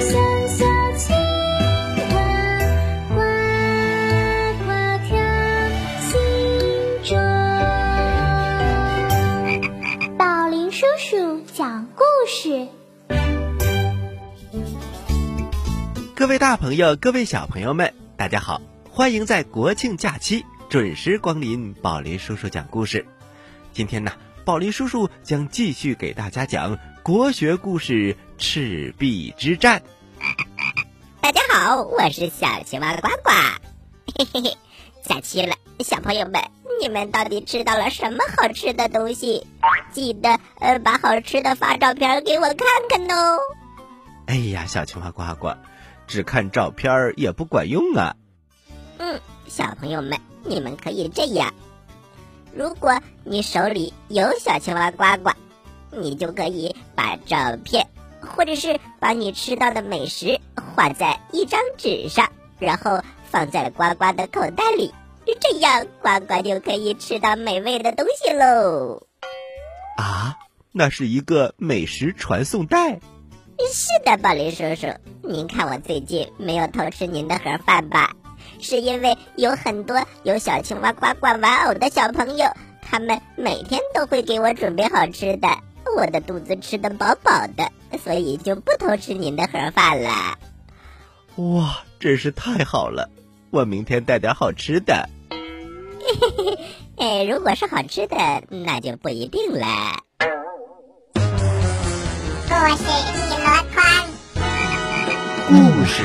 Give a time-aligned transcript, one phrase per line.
[0.00, 0.64] 小小
[0.96, 1.16] 青
[2.10, 2.14] 蛙
[3.08, 3.14] 呱
[4.64, 4.68] 呱
[5.06, 5.16] 跳
[6.00, 6.10] 心
[7.04, 7.12] 中
[10.18, 12.68] 宝林叔叔讲故事
[16.14, 18.60] 各位大朋友各位小朋友们大家好
[18.90, 23.06] 欢迎在国庆假期准时光临宝林叔叔讲故事。
[23.72, 24.12] 今天呢
[24.44, 29.80] 宝林叔叔将继续给大家讲国学故事《赤壁之战》。
[31.22, 33.30] 大家好，我是小青蛙呱呱。
[34.18, 34.56] 嘿嘿嘿，
[35.02, 36.42] 假期了，小朋友们，
[36.78, 39.46] 你们到底吃到了什么好吃的东西？
[39.90, 42.58] 记得呃，把好吃的发照片给我看
[42.90, 43.38] 看哦。
[44.26, 45.54] 哎呀，小青蛙呱呱。
[46.06, 48.14] 只看照片也不管用啊。
[48.98, 51.54] 嗯，小朋友们，你们可以这样：
[52.54, 55.30] 如果你手里有小青蛙呱呱，
[55.90, 57.86] 你就可以把照片，
[58.20, 60.40] 或者是把你吃到的美食
[60.76, 64.94] 画在一张纸上，然后放在呱呱的口袋里，
[65.40, 69.02] 这样呱呱就可以吃到美味的东西喽。
[69.96, 70.36] 啊，
[70.70, 73.00] 那是一个美食传送带。
[73.72, 74.88] 是的，宝林叔叔，
[75.22, 78.14] 您看我最近没有偷吃您的盒饭吧？
[78.64, 82.48] 是因为有很多有小青蛙呱呱玩偶的小朋友，
[82.80, 85.48] 他们每天都会给我准备好吃的，
[85.96, 87.70] 我的肚子吃的饱饱的，
[88.02, 90.38] 所以就不偷吃您的盒饭了。
[91.36, 93.10] 哇，真是太好了！
[93.50, 95.10] 我明天带点好吃的。
[95.28, 95.36] 嘿
[96.20, 96.58] 嘿嘿，
[96.96, 98.16] 哎，如果是好吃的，
[98.48, 99.66] 那就不一定了。
[102.48, 103.84] 故事一箩筐，
[105.48, 106.02] 故事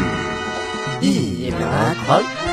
[1.02, 1.58] 一箩
[2.06, 2.49] 筐。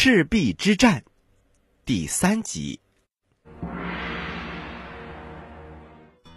[0.00, 1.02] 赤壁之战
[1.84, 2.78] 第三集。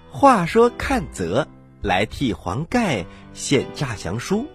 [0.09, 1.47] 话说阚泽
[1.83, 3.05] 来替黄盖
[3.35, 4.47] 献诈降书，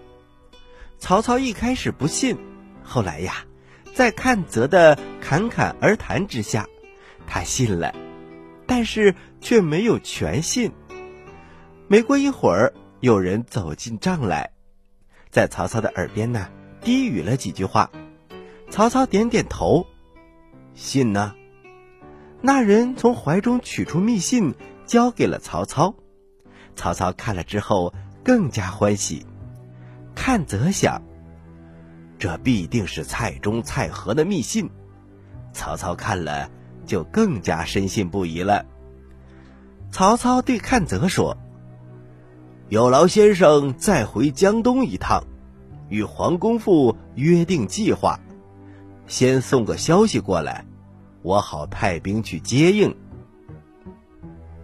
[0.99, 2.37] 曹操一开始不信，
[2.83, 3.45] 后来呀，
[3.93, 6.67] 在阚泽的侃侃而谈之下，
[7.25, 7.95] 他信了。
[8.65, 10.69] 但是却没有全信。
[11.87, 14.51] 没过一会儿，有人走进帐来，
[15.29, 16.49] 在曹操的耳边呢
[16.81, 17.89] 低语了几句话。
[18.77, 19.87] 曹操点点头，
[20.75, 21.33] 信呢。
[22.41, 24.53] 那人从怀中取出密信，
[24.85, 25.95] 交给了曹操。
[26.75, 27.91] 曹操看了之后
[28.23, 29.25] 更加欢喜。
[30.13, 31.01] 看则想，
[32.19, 34.69] 这必定是蔡中、蔡和的密信。
[35.53, 36.51] 曹操看了。
[36.85, 38.63] 就更加深信不疑了。
[39.91, 41.35] 曹操对看泽说
[42.69, 45.23] ：“有劳先生再回江东一趟，
[45.89, 48.19] 与黄公父约定计划，
[49.07, 50.65] 先送个消息过来，
[51.23, 52.95] 我好派兵去接应。”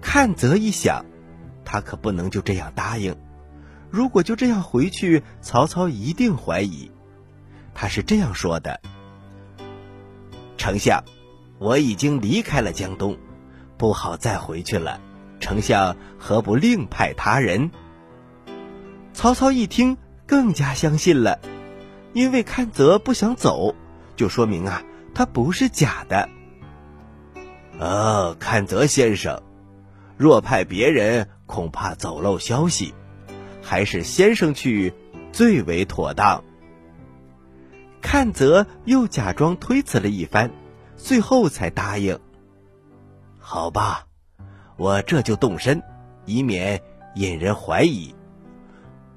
[0.01, 1.05] 阚泽一想，
[1.65, 3.15] 他可不能就这样答应。
[3.89, 6.91] 如果就这样回去，曹操一定怀疑。
[7.73, 8.79] 他是这样说的
[10.57, 11.03] ：“丞相。”
[11.59, 13.17] 我已经离开了江东，
[13.77, 14.99] 不好再回去了。
[15.39, 17.71] 丞相何不另派他人？
[19.13, 19.95] 曹操一听，
[20.27, 21.39] 更加相信了，
[22.11, 23.75] 因为阚泽不想走，
[24.15, 26.29] 就说明啊，他不是假的。
[27.79, 29.41] 哦，阚泽先生，
[30.17, 32.93] 若派别人，恐怕走漏消息，
[33.61, 34.93] 还是先生去
[35.31, 36.43] 最为妥当。
[38.01, 40.51] 阚泽又假装推辞了一番。
[40.95, 42.17] 最后才答应。
[43.39, 44.05] 好吧，
[44.77, 45.81] 我这就动身，
[46.25, 46.81] 以免
[47.15, 48.15] 引人怀疑。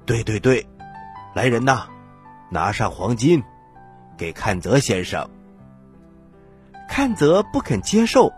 [0.05, 0.67] 对对对，
[1.33, 1.87] 来人呐，
[2.49, 3.43] 拿上黄金，
[4.17, 5.29] 给阚泽先生。
[6.89, 8.33] 阚泽不肯接受。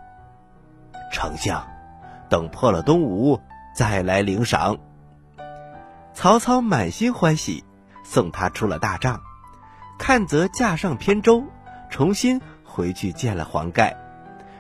[1.12, 1.66] 丞相，
[2.30, 3.40] 等破了东吴
[3.74, 4.78] 再来领赏。
[6.14, 7.64] 曹操满心欢喜，
[8.04, 9.22] 送他出了大帐。
[9.98, 11.44] 阚泽驾上扁舟，
[11.90, 12.40] 重新。
[12.72, 13.98] 回去见了黄盖，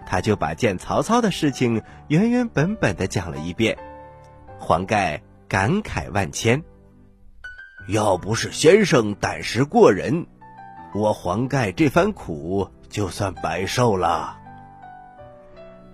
[0.05, 3.77] 他就把见曹操的事情原原本本的讲了一遍。
[4.57, 6.63] 黄盖感慨万千，
[7.87, 10.25] 要不是先生胆识过人，
[10.93, 14.37] 我黄盖这番苦就算白受了。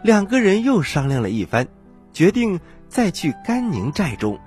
[0.01, 1.67] 两个人又商量了一番，
[2.13, 4.39] 决定再去甘宁寨中，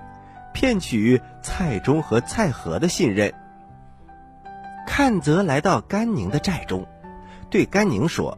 [0.53, 3.33] 骗取蔡中和蔡和的信任。
[4.87, 6.87] 阚泽来到甘宁的寨中。
[7.51, 8.37] 对甘宁说：“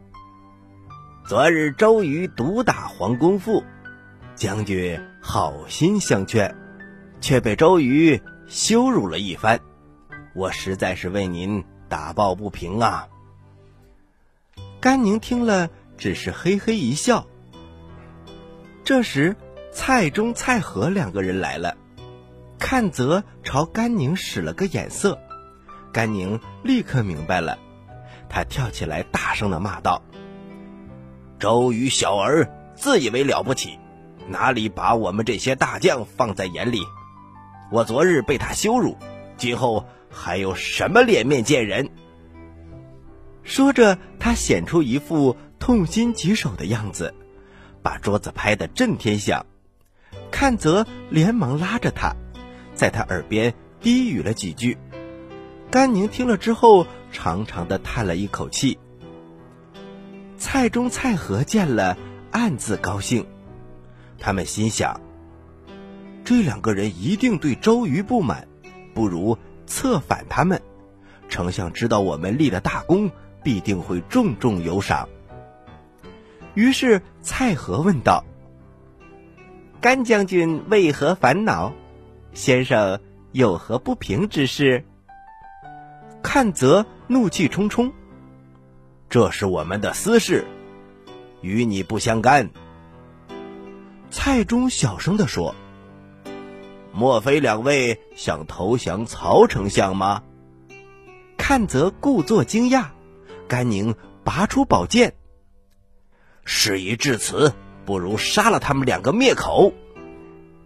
[1.28, 3.64] 昨日周瑜毒打黄公父，
[4.36, 6.56] 将军好心相劝，
[7.20, 9.60] 却被周瑜羞辱了一番，
[10.34, 11.62] 我实在是为您
[11.92, 13.08] 打抱不平啊。”
[14.82, 17.28] 甘宁听了，只是嘿嘿一笑。
[18.84, 19.36] 这时，
[19.72, 21.78] 蔡中、蔡和两个人来了，
[22.58, 25.20] 阚泽朝甘宁使了个眼色，
[25.94, 27.60] 甘宁立刻明白了。
[28.28, 30.02] 他跳起来，大声的骂道
[31.38, 33.78] ：“周瑜小儿自以为了不起，
[34.28, 36.82] 哪里把我们这些大将放在眼里？
[37.72, 38.98] 我昨日被他羞辱，
[39.38, 41.90] 今后还有什么脸面见人？
[43.44, 47.14] 说着，他显出一副痛心疾首的样子，
[47.82, 49.46] 把桌子拍得震天响。
[50.30, 52.16] 看泽连忙拉着他，
[52.76, 54.78] 在他耳边低语了几句。
[55.72, 58.78] 甘宁听了之后，长长的叹了一口气。
[60.38, 61.98] 蔡中、蔡和见了，
[62.32, 63.26] 暗自高兴。
[64.20, 65.00] 他们心想：
[66.24, 68.48] 这两个人一定对周瑜不满，
[68.94, 69.38] 不如
[69.72, 70.62] 策反他们。
[71.30, 73.10] 丞相知道我们立了大功，
[73.42, 75.08] 必定会重重有赏。
[76.56, 78.26] 于是蔡和问道
[79.80, 81.72] ：“甘将军为何烦恼？
[82.34, 83.00] 先生
[83.32, 84.84] 有何不平之事？”
[86.22, 87.94] 看则怒气冲冲。
[89.10, 90.46] 这是我们的私事，
[91.42, 92.50] 与你不相干。
[94.10, 95.56] 蔡中小声的说
[96.94, 100.24] ：“莫非两位想投降曹丞相吗？”
[101.38, 102.86] 看则故作惊讶，
[103.48, 105.14] 甘宁拔出宝剑。
[106.46, 107.54] 事已至此，
[107.86, 109.74] 不如杀了他们两个灭口。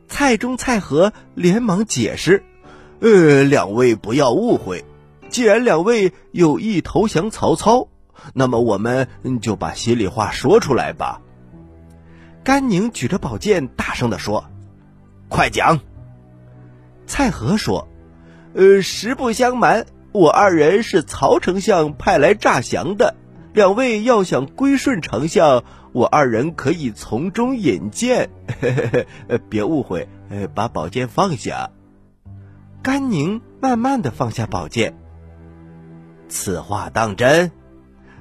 [0.08, 2.44] 蔡中、蔡和连忙解释
[3.02, 4.86] ：“呃，两位不要误会，
[5.30, 7.88] 既然两位有意投降曹操。”
[8.34, 9.08] 那么我们
[9.42, 11.22] 就把心里话说出来吧。
[12.44, 14.46] 甘宁举着宝剑，大声的说
[15.30, 15.80] ：“快讲！”
[17.08, 17.88] 蔡和说
[18.54, 23.16] ：“呃，实不相瞒，我二人是曹丞相派来诈降的。
[23.54, 25.64] 两位要想归顺丞相，
[25.94, 28.30] 我二人可以从中引荐。
[29.50, 31.70] 别误会，呃把宝剑放下。”
[32.84, 34.94] 甘宁慢慢的放下宝剑。
[36.28, 37.52] 此话当真？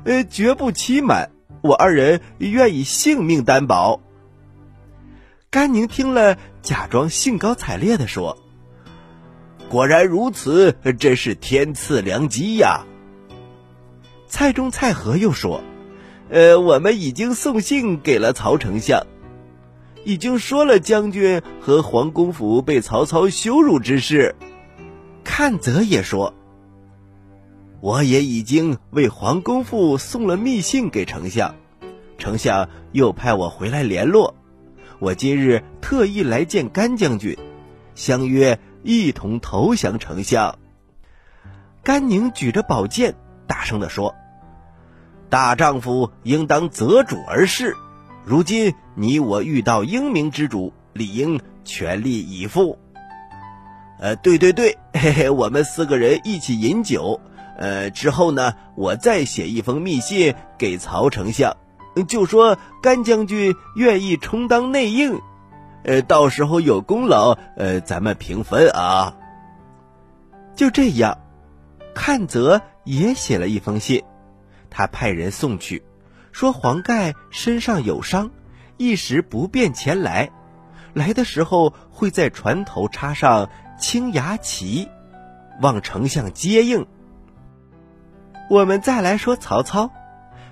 [0.04, 1.30] 呃，绝不欺瞒，
[1.62, 4.00] 我二人愿以性命担保。
[5.50, 8.38] 甘宁听了，假装兴高采烈的说
[9.74, 12.84] ：“果然如此，真是天赐良机呀。”
[14.28, 15.64] 蔡中、蔡和又说
[16.30, 19.04] ：“呃，我们已经送信给了曹丞相，
[20.04, 24.36] 已经说了将军和皇公府被曹操羞辱之事。”
[25.24, 26.32] 看则也说。
[27.80, 31.52] 我也已经为皇公父送了密信给丞相，
[32.16, 34.36] 丞相又派我回来联络。
[35.00, 37.36] 我今日特意来见甘将军，
[37.96, 40.58] 相约一同投降丞相。
[41.82, 43.14] 甘宁举着宝剑，
[43.46, 44.14] 大声地说
[45.28, 47.74] ：“大丈夫应当择主而事。
[48.24, 52.78] 如今你我遇到英明之主，理应全力以赴。”
[53.98, 57.20] 呃，对对对，嘿嘿，我们四个人一起饮酒。
[57.56, 61.56] 呃，之后呢，我再写一封密信给曹丞相，
[62.08, 65.20] 就说甘将军愿意充当内应，
[65.84, 69.16] 呃，到时候有功劳，呃，咱们平分啊。
[70.56, 71.18] 就这样，
[71.94, 74.02] 看泽也写了一封信，
[74.70, 75.84] 他派人送去，
[76.32, 78.30] 说黄盖身上有伤，
[78.76, 80.30] 一时不便前来，
[80.94, 84.88] 来的时候会在船头插上青牙旗，
[85.60, 86.86] 望丞相接应。
[88.48, 89.90] 我们再来说曹操，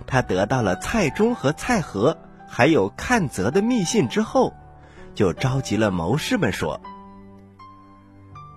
[0.07, 4.55] 他得到了蔡中和蔡和还有看泽的密信之后，
[5.15, 6.81] 就召集了谋士们说：“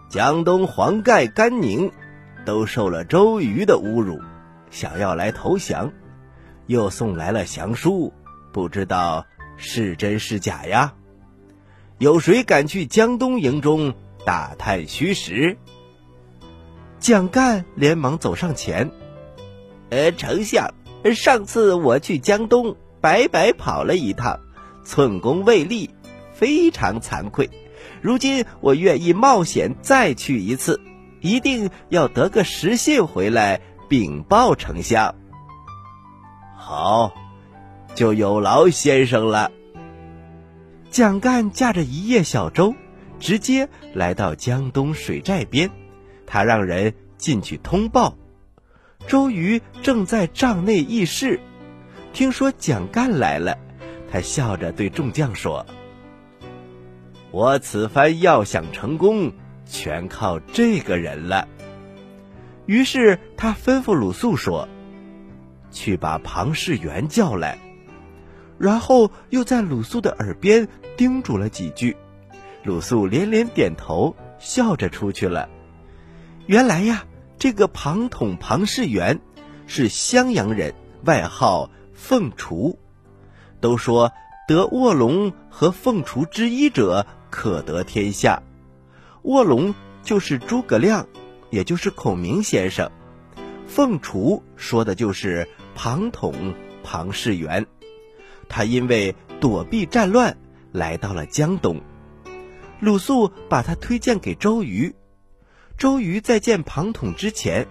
[0.10, 1.92] 江东黄盖、甘宁
[2.46, 4.20] 都受了周瑜的侮辱，
[4.72, 5.92] 想要来投降，
[6.68, 8.14] 又送来了降书，
[8.54, 9.26] 不知道
[9.58, 10.94] 是真是假呀？
[11.98, 13.94] 有谁敢去江东营中
[14.26, 15.58] 打探虚实？”
[17.00, 18.90] 蒋干连忙走上前。
[19.92, 20.74] 呃，丞相，
[21.14, 24.40] 上次我去江东，白白跑了一趟，
[24.84, 25.92] 寸功未立，
[26.36, 27.50] 非常惭愧。
[28.02, 30.80] 如今我愿意冒险再去一次，
[31.22, 35.16] 一定要得个实信回来禀报丞相。
[36.56, 37.14] 好，
[37.96, 39.52] 就有劳先生了。
[40.90, 42.74] 蒋干驾着一叶小舟，
[43.20, 45.70] 直接来到江东水寨边，
[46.26, 48.16] 他让人进去通报。
[49.08, 51.40] 周瑜正在帐内议事，
[52.14, 53.58] 听说蒋干来了，
[54.12, 55.66] 他笑着对众将说
[57.36, 59.34] ：“我此番要想成功，
[59.66, 61.50] 全靠这个人了。”
[62.66, 64.70] 于是他吩咐鲁肃说
[65.70, 67.60] ：“去把庞士元叫来。”
[68.58, 71.98] 然后又在鲁肃的耳边叮嘱了几句，
[72.64, 75.50] 鲁肃连连点头，笑着出去了。
[76.46, 77.04] 原来呀。
[77.38, 79.20] 这个庞统庞士元
[79.68, 80.74] 是襄阳人，
[81.04, 82.80] 外号凤雏。
[83.60, 84.14] 都说
[84.48, 88.42] 得卧龙和凤雏之一者，可得天下。
[89.24, 91.06] 卧龙就是诸葛亮，
[91.50, 92.90] 也就是孔明先生；
[93.68, 97.68] 凤雏说的就是庞统庞士元。
[98.48, 100.38] 他因为躲避战乱，
[100.72, 101.82] 来到了江东。
[102.80, 104.96] 鲁肃把他推荐给周瑜。
[105.78, 107.68] 周瑜在见庞统之前，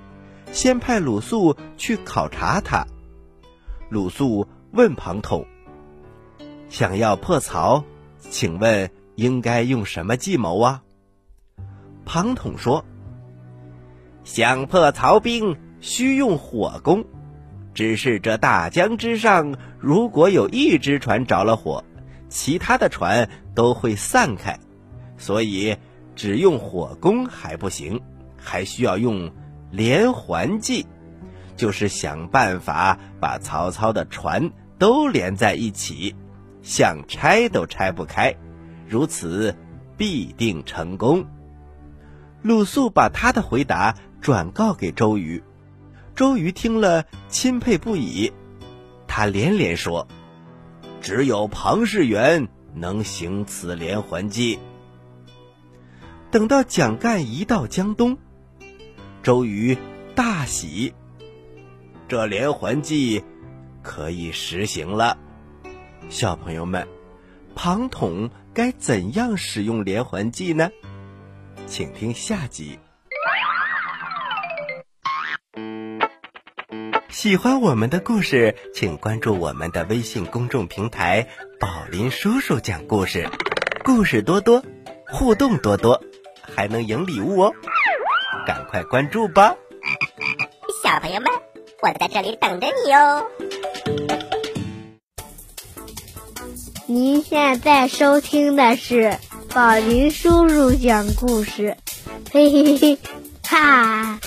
[0.52, 2.86] 先派鲁肃去考察他。
[3.88, 5.46] 鲁肃问庞统
[6.68, 7.82] ：“想要破曹，
[8.18, 10.82] 请问应该用什么计谋啊？”
[12.04, 12.84] 庞统说
[14.24, 17.04] ：“想破曹兵，需用火攻。
[17.72, 21.82] 只是这大江之上，如果有一只船着了火，
[22.28, 24.58] 其他的船都会散开，
[25.18, 25.76] 所以
[26.14, 28.00] 只用火攻还不行，
[28.36, 29.32] 还需要用
[29.72, 30.86] 连环计，
[31.56, 36.14] 就是想办法把曹操的船都连在一起，
[36.62, 38.36] 想拆都拆不开，
[38.88, 39.54] 如此
[39.96, 41.26] 必定成功。”
[42.42, 45.42] 鲁肃把他的回答转告给周瑜，
[46.14, 48.32] 周瑜听了钦佩不已，
[49.06, 50.06] 他连连说
[51.00, 54.58] ：“只有庞士元能行此连环计。”
[56.30, 58.18] 等到蒋干一到江东，
[59.22, 59.78] 周瑜
[60.14, 60.92] 大喜，
[62.08, 63.22] 这连环计
[63.82, 65.16] 可以实行了。
[66.10, 66.86] 小朋友们，
[67.54, 70.70] 庞统该怎样使用连环计呢？
[71.66, 72.78] 请听下集。
[77.10, 81.26] 喜欢我们的故事，请关注我们的微信公众平台
[81.58, 83.28] “宝林叔叔讲故事”，
[83.82, 84.62] 故事多多，
[85.08, 86.00] 互动多多，
[86.54, 87.52] 还能赢礼物哦！
[88.46, 89.56] 赶快关注吧，
[90.84, 91.28] 小朋友们，
[91.82, 93.26] 我在这里等着你哦。
[96.86, 99.18] 您现在收听的是。
[99.54, 101.76] 宝林叔叔讲故事，
[102.32, 102.98] 嘿嘿嘿，
[103.44, 104.18] 哈！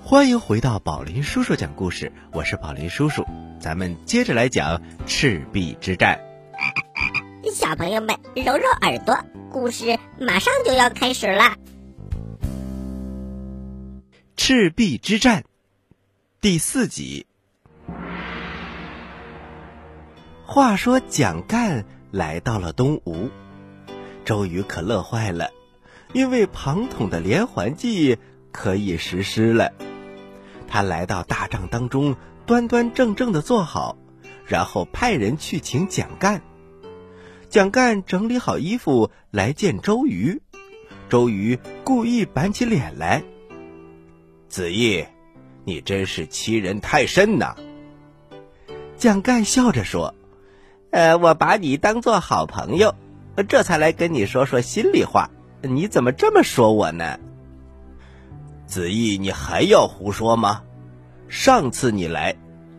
[0.00, 3.26] 欢迎回到宝林叔叔讲故事，我是宝林叔叔，
[3.60, 6.20] 咱们接着来讲赤壁之战。
[7.52, 9.18] 小朋友们，揉揉耳朵，
[9.50, 11.56] 故事马上就要开始啦。
[14.36, 15.44] 赤壁之战
[16.40, 17.26] 第四集。
[20.46, 21.84] 话说蒋干。
[22.12, 23.28] 来到了东吴，
[24.24, 25.50] 周瑜可乐坏了，
[26.14, 28.16] 因为庞统的连环计
[28.52, 29.72] 可以实施了。
[30.66, 33.98] 他来到大帐当中，端端正正的坐好，
[34.46, 36.40] 然后派人去请蒋干。
[37.50, 40.40] 蒋干整理好衣服来见周瑜，
[41.10, 43.22] 周瑜故意板起脸来
[44.48, 45.04] ：“子义，
[45.64, 47.56] 你真是欺人太甚呐！”
[48.96, 50.14] 蒋干笑着说。
[50.96, 52.94] 呃，我把你当做好朋友，
[53.48, 55.28] 这才来跟你说说心里话。
[55.60, 57.18] 你怎么这么说我呢？
[58.66, 60.62] 子义，你还要胡说吗？
[61.28, 62.34] 上次你来，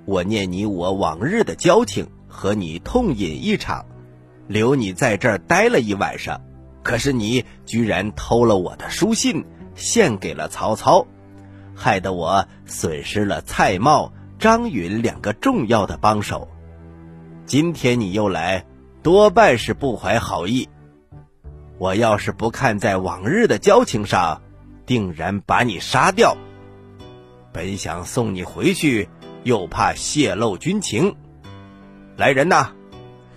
[0.05, 3.86] 我念你我往日的交情，和你痛饮一场，
[4.47, 6.41] 留你在这儿待了一晚上。
[6.81, 9.45] 可是你居然偷了我的书信，
[9.75, 11.05] 献给了曹操，
[11.75, 16.47] 害得我损失了蔡瑁、张允两个重要的帮手。
[17.47, 18.65] 今天你又来，
[19.01, 20.67] 多半是不怀好意。
[21.77, 24.41] 我要是不看在往日的交情上，
[24.85, 26.35] 定然把你杀掉。
[27.53, 29.07] 本想送你回去，
[29.43, 31.15] 又怕泄露军情。
[32.17, 32.71] 来人呐，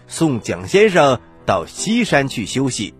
[0.08, 2.94] 送蒋先生到西山去休息，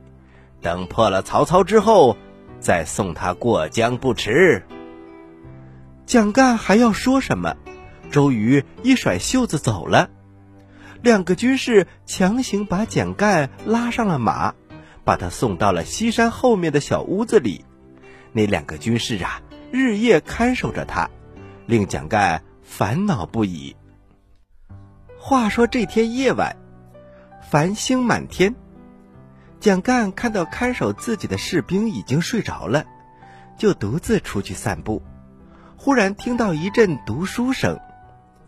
[0.62, 2.16] 等破了曹操之后，
[2.60, 4.64] 再送他过江不迟。
[6.06, 7.56] 蒋干还要说什么？
[8.12, 10.08] 周瑜一甩袖子走了。
[11.02, 14.54] 两个军士强行把蒋干拉上了马，
[15.04, 17.64] 把他送到了西山后面的小屋子里。
[18.33, 19.40] 那两个军士啊，
[19.73, 21.09] 日夜看守着他，
[21.66, 23.76] 令蒋干烦恼不已。
[25.19, 26.57] 话说这天夜晚，
[27.49, 28.54] 繁星满天，
[29.59, 32.85] 蒋干看到看守自己的士兵已经睡着了，
[33.57, 35.02] 就独自出去散步。
[35.76, 37.80] 忽然听到一阵读书声，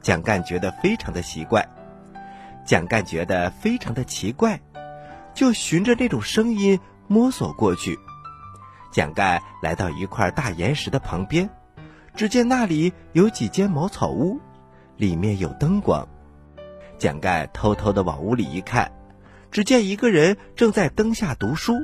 [0.02, 1.66] 蒋干觉得非常的奇怪。
[2.64, 4.60] 蒋干觉得非常的奇怪，
[5.34, 6.78] 就循着那种声音
[7.08, 7.98] 摸索过去。
[8.92, 11.50] 蒋干来到一块大岩石的旁边，
[12.14, 14.38] 只见那里有几间茅草屋，
[14.96, 16.06] 里面有灯光。
[16.98, 18.92] 蒋干偷偷的往屋里一看，
[19.50, 21.74] 只见一个人正在灯下读书，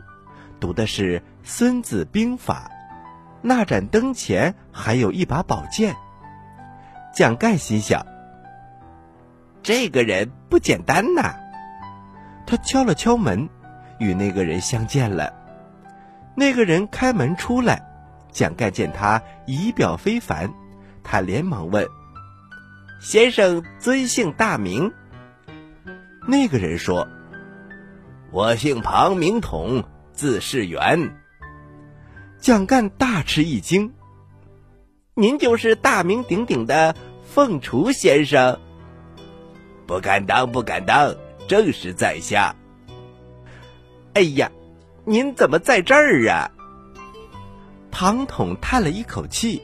[0.61, 2.71] 读的是《孙子兵法》。
[3.41, 5.97] 那盏灯前还有一把宝剑。
[7.15, 8.07] 蒋干心想。
[9.63, 11.35] 这个人不简单呐！
[12.47, 13.49] 他敲了敲门，
[13.99, 15.35] 与那个人相见了。
[16.35, 17.83] 那个人开门出来，
[18.33, 20.51] 蒋干见他仪表非凡，
[21.03, 21.87] 他连忙问
[23.01, 24.93] ：“先生尊姓大名？”
[26.27, 27.09] 那个人说
[28.31, 31.17] ：“我姓庞，名统，字世元。”
[32.39, 33.93] 蒋干大吃一惊
[35.15, 38.61] ：“您就是大名鼎鼎的凤雏先生
[39.89, 41.15] ？”“不敢当，不敢当，
[41.49, 42.55] 正是在下。
[44.13, 44.53] ”“哎呀，
[45.07, 46.51] 您怎么在这儿啊？”
[47.91, 49.63] 庞统叹了一口气：“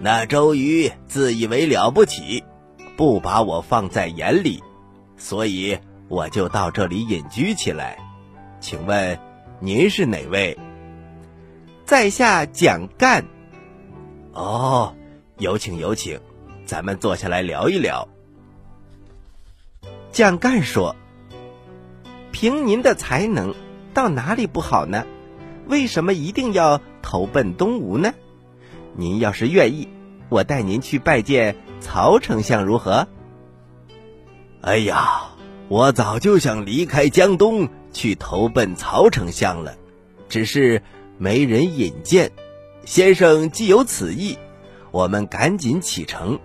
[0.00, 2.44] 那周瑜自以为了不起，
[2.94, 4.62] 不把我放在眼里。”
[5.16, 7.98] 所以我就到这里隐居起来，
[8.60, 9.18] 请问
[9.60, 10.56] 您是哪位？
[11.86, 13.24] 在下蒋干。
[14.34, 14.94] 哦，
[15.38, 16.20] 有请有请，
[16.66, 18.06] 咱们坐下来聊一聊。
[20.12, 20.96] 蒋干说
[22.32, 23.54] ：“凭您的才能，
[23.94, 25.04] 到哪里不好呢？
[25.66, 28.14] 为什么一定要投奔东吴呢？
[28.96, 29.88] 您要是愿意，
[30.28, 33.06] 我带您去拜见曹丞相，如何？”
[34.62, 35.28] 哎呀，
[35.68, 39.76] 我早就想离开江东去投奔曹丞相了，
[40.28, 40.82] 只是
[41.16, 42.32] 没人引荐。
[42.84, 44.36] 先生既有此意，
[44.90, 46.40] 我们赶紧启程。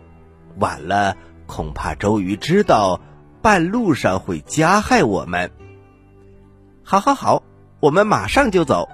[0.60, 3.02] 晚了，恐怕周瑜知道，
[3.44, 5.52] 半路上会加害我们。
[6.82, 7.44] 好，好，好，
[7.82, 8.88] 我们马上就走。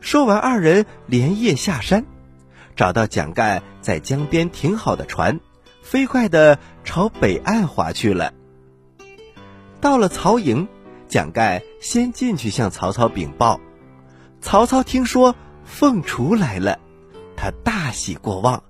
[0.00, 2.06] 说完，二人连夜下山，
[2.74, 5.38] 找到蒋干在江边停好的船。
[5.82, 8.32] 飞快的朝北岸划去了。
[9.82, 10.66] 到了曹营，
[11.06, 13.60] 蒋干先进去向曹操禀报。
[14.40, 16.78] 曹操听说凤雏来了，
[17.36, 18.62] 他大喜过望，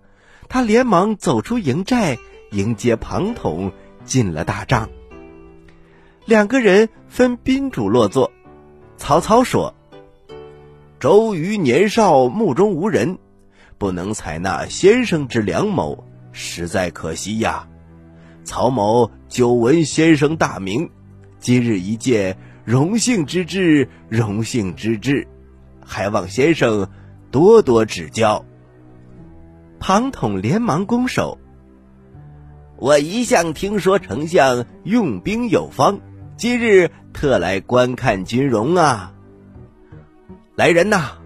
[0.48, 2.18] 他连忙走出营寨
[2.50, 3.70] 迎接庞统
[4.10, 4.90] 进了大帐。
[6.26, 8.32] 两个人分宾主落座。
[8.96, 9.72] 曹操说
[10.98, 13.18] ：“周瑜年少目中无人，
[13.78, 17.68] 不能采纳先生之良谋。”实在可惜呀，
[18.44, 20.90] 曹某久闻先生大名，
[21.38, 25.26] 今日一见，荣幸之至，荣幸之至，
[25.84, 26.88] 还望先生
[27.30, 28.44] 多多指教。
[29.80, 31.38] 庞统连忙拱手
[32.80, 36.00] ：“我一向听说丞相用兵有方，
[36.38, 39.12] 今日特来观看军容啊。”
[40.56, 41.18] 来人呐！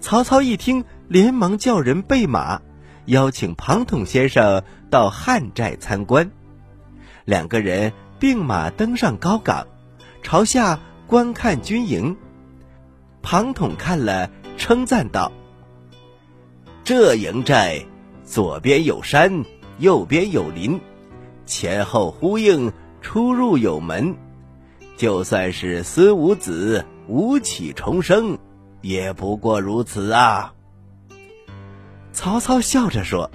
[0.00, 2.60] 曹操一听，连忙叫人备马。
[3.06, 6.28] 邀请庞统先生到汉寨参观，
[7.24, 9.68] 两个人并马登上高岗，
[10.22, 12.16] 朝下观看军营。
[13.22, 15.30] 庞统看了，称赞道
[16.82, 17.84] ：“这营寨
[18.24, 19.44] 左边有山，
[19.78, 20.80] 右边有林，
[21.44, 24.16] 前后呼应，出入有门。
[24.96, 28.38] 就算是孙武子吴起重生，
[28.80, 30.54] 也不过如此啊。”
[32.12, 33.30] 曹操笑着说：“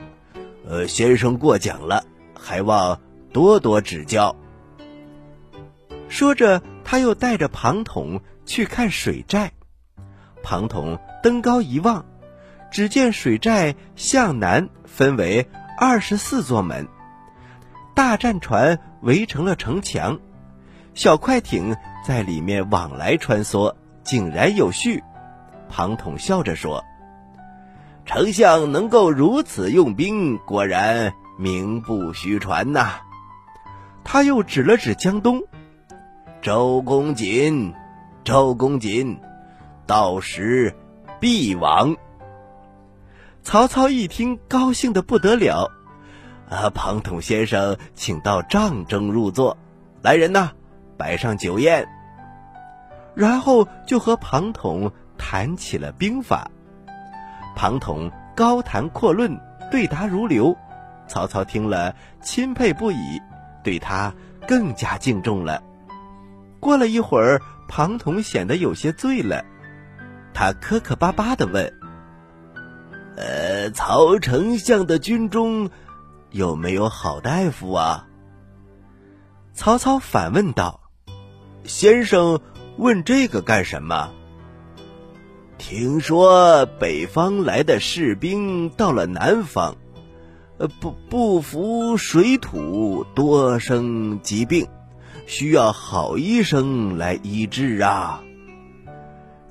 [0.68, 3.00] 呃，先生过奖了，还望
[3.32, 4.36] 多多指教。”
[6.10, 9.52] 说着，他又带着庞统去看水寨。
[10.42, 12.04] 庞统登高一望，
[12.72, 15.48] 只见水寨向南分为
[15.84, 16.88] 二十四座门，
[17.96, 20.20] 大战船围成了城墙，
[20.94, 25.04] 小快艇在里面往来穿梭，井然有序。
[25.70, 26.86] 庞统笑着说。
[28.06, 32.98] 丞相能够如此用兵，果然名不虚传呐。
[34.04, 35.42] 他又指了指江东，
[36.44, 37.74] 周公瑾，
[38.24, 39.20] 周公瑾，
[39.88, 40.76] 到时
[41.20, 41.96] 必亡。
[43.44, 45.72] 曹操一听，高兴的不得了。
[46.50, 49.58] 啊，庞统先生，请到帐中入座。
[50.02, 50.52] 来人呐，
[50.98, 51.88] 摆上酒宴。
[53.16, 56.50] 然后就和庞统谈起了兵法。
[57.56, 59.40] 庞统高谈阔论，
[59.72, 60.56] 对答如流。
[61.08, 63.22] 曹操听了，钦佩不已，
[63.64, 64.14] 对他
[64.48, 65.62] 更加敬重了。
[66.60, 69.44] 过了一会儿，庞统显得有些醉了，
[70.34, 71.74] 他磕磕巴巴的问
[73.18, 75.70] ：“呃，曹丞相的军中
[76.32, 78.08] 有没有好大夫啊？”
[79.54, 80.82] 曹操反问道
[81.66, 82.40] ：“先生
[82.78, 84.12] 问这个干什么？”
[85.60, 89.76] 听说北方来的士兵到了南方，
[90.58, 94.68] 呃，不不服水土，多生疾病，
[95.28, 98.24] 需要好医生来医治啊。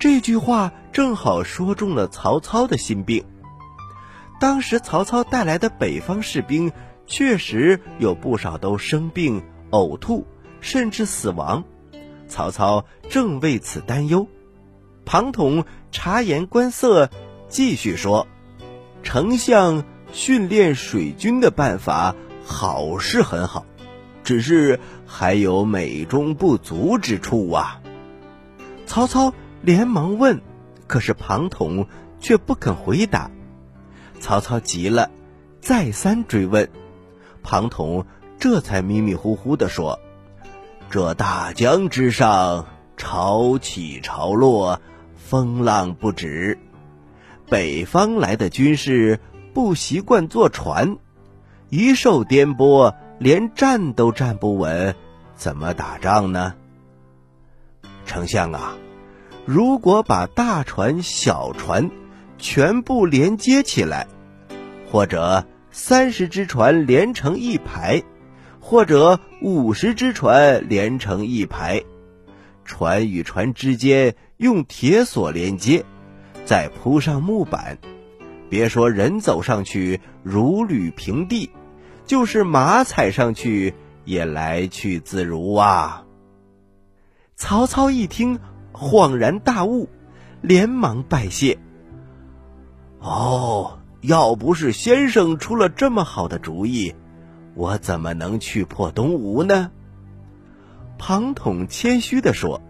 [0.01, 3.25] 这句话正好说中了曹操的心病。
[4.41, 6.73] 当时曹操带来的北方士兵，
[7.07, 10.27] 确实有不少都生病、呕吐，
[10.63, 11.63] 甚至死亡。
[12.27, 14.27] 曹操正为此担忧。
[15.05, 17.11] 庞统察言观色，
[17.49, 18.27] 继续说
[19.05, 23.67] ：“丞相训练水军的办法好是很好，
[24.25, 27.83] 只是还有美中不足之处啊。”
[28.87, 30.41] 曹操连忙问，
[30.87, 31.87] 可是庞统
[32.21, 33.31] 却不肯回答。
[34.21, 35.11] 曹操急了，
[35.61, 36.69] 再三追问，
[37.43, 38.07] 庞统
[38.39, 39.99] 这才迷迷糊糊地说
[40.91, 44.81] ：“这大江之上，潮起潮落。”
[45.31, 46.59] 风浪不止，
[47.49, 49.21] 北方来的军士
[49.55, 50.97] 不习惯坐船，
[51.69, 54.97] 一受颠簸，连站都站不稳，
[55.37, 56.55] 怎么打仗呢？
[58.05, 58.77] 丞相啊，
[59.45, 61.93] 如果把大船、小船
[62.41, 64.09] 全部连接起来，
[64.91, 68.03] 或者三十只船连成一排，
[68.59, 71.83] 或者五十只船连成一排，
[72.65, 74.17] 船与船之间。
[74.41, 75.85] 用铁索连接，
[76.47, 77.77] 再铺上木板，
[78.49, 81.51] 别说人走上去如履平地，
[82.07, 83.75] 就是马踩上去
[84.07, 86.07] 也来去自如啊！
[87.37, 88.39] 曹操一听，
[88.73, 89.91] 恍然大悟，
[90.41, 91.59] 连忙拜谢。
[93.01, 96.95] 哦，要不是先生出了这么好的主意，
[97.55, 99.71] 我怎么能去破东吴呢？
[100.99, 102.61] 庞统谦虚地说。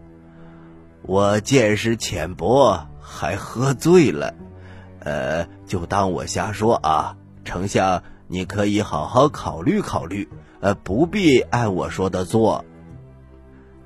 [1.02, 4.34] 我见识浅薄，还喝醉了，
[5.00, 7.16] 呃，就当我瞎说啊。
[7.42, 10.28] 丞相，你可以好好考虑考虑，
[10.60, 12.64] 呃，不必按我说的做。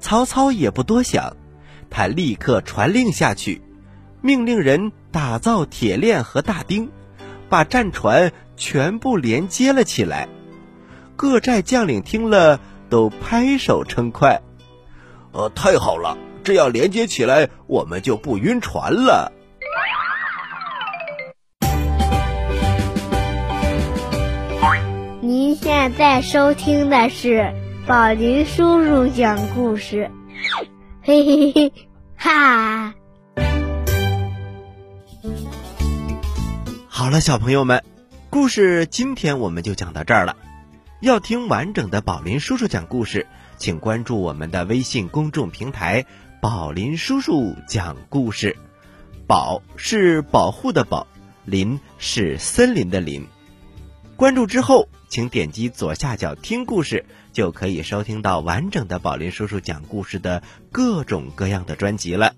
[0.00, 1.36] 曹操也不多想，
[1.88, 3.62] 他立刻传令下去，
[4.26, 6.88] 命令人打造铁链和大钉，
[7.50, 10.28] 把战船全部连接了起来。
[11.14, 12.58] 各寨将领听了，
[12.88, 14.40] 都拍手称快。
[15.32, 16.16] 呃，太好了。
[16.42, 19.30] 这样连接起来，我们就不晕船了。
[25.20, 27.52] 您现在收听的是
[27.86, 30.10] 宝林叔叔讲故事，
[31.02, 31.72] 嘿嘿嘿，
[32.16, 32.94] 哈！
[36.88, 37.82] 好了，小朋友们，
[38.28, 40.36] 故事今天我们就讲到这儿了。
[41.00, 46.04] 要听完整的宝林叔叔讲故事，请关注我们的微信公众平台。
[46.40, 48.56] 宝林叔叔讲故事，
[49.26, 51.06] 宝是保护的宝，
[51.46, 53.26] 林是森林的林。
[54.16, 62.34] 关注之后，请点击左下角听故事，就可以收听到完整的宝林叔叔讲故事的各种各样的专辑了。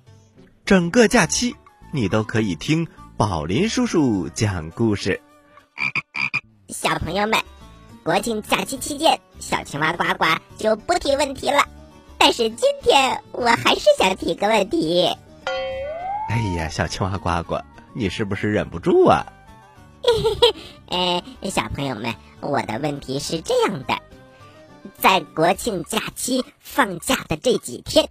[0.65, 1.57] 整个假期，
[1.93, 5.21] 你都可以听宝林叔叔讲故事。
[6.69, 7.39] 小朋友们，
[8.03, 10.25] 国庆假期期间，小青蛙呱呱
[10.59, 11.67] 就不提问题了。
[12.19, 15.09] 但是今天我还是想提个问题。
[16.29, 17.61] 哎呀，小青蛙呱呱，
[17.95, 19.27] 你是不是忍不住啊？
[20.03, 23.97] 嘿嘿嘿哎，小朋友们，我的问题是这样的：
[24.99, 28.09] 在国庆假期放假的这几天，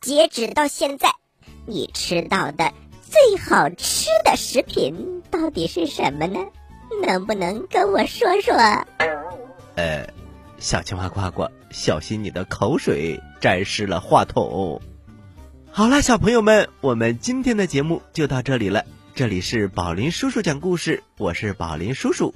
[0.00, 1.14] 截止到现在，
[1.66, 2.72] 你吃到的
[3.14, 6.40] 最好吃的食品到底是什么呢？
[7.06, 8.52] 能不能跟我说说？
[9.76, 10.04] 呃。
[10.58, 14.82] 小青蛙呱呱，小心你的口水沾湿了话筒。
[15.70, 18.84] 好了，小朋友们，我们今天的节目就到这里了。
[19.14, 22.34] 这里是宝林叔叔讲故事，我是宝林叔叔，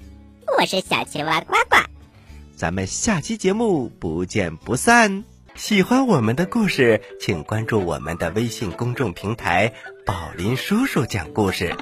[0.59, 1.79] 我是小青蛙呱呱。
[2.55, 5.25] 咱们下期节目不见不散。
[5.55, 9.73] 喜欢我们的故事，请关注我们的微信公众平台
[10.09, 11.77] “宝林叔叔讲故事”，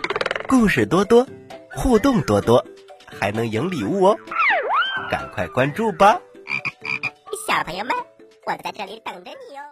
[0.51, 1.29] 故事多多，
[1.71, 2.67] 互动多多，
[3.07, 4.17] 还能赢礼物哦！
[5.09, 6.21] 赶快关注吧。
[7.47, 7.95] 小朋友们，
[8.45, 9.63] 我在这里等着你哦。